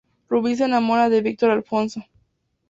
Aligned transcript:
Rubí 0.31 0.55
se 0.55 0.63
enamora 0.65 1.09
de 1.09 1.21
Víctor 1.21 1.51
Alfonso. 1.51 2.03